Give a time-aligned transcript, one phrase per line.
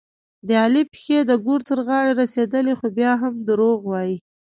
[0.47, 4.17] د علي پښې د ګور تر غاړې رسېدلې دي، خو بیا هم دروغ وايي.